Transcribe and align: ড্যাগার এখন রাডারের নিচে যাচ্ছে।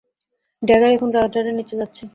ড্যাগার 0.63 0.91
এখন 0.91 1.09
রাডারের 1.11 1.55
নিচে 1.55 1.75
যাচ্ছে। 1.75 2.03